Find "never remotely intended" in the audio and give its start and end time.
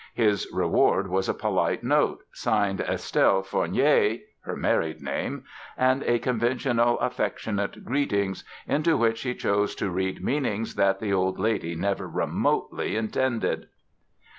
11.75-13.67